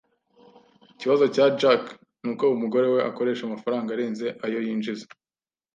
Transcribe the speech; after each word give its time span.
Ikibazo 0.93 1.25
cya 1.35 1.45
Jack 1.59 1.83
nuko 2.23 2.45
umugore 2.55 2.87
we 2.93 2.99
akoresha 3.09 3.41
amafaranga 3.45 3.89
arenze 3.91 4.25
ayo 4.45 4.59
yinjiza. 4.65 5.05